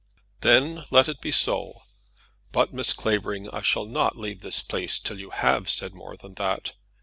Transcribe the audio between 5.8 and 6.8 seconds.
more than that.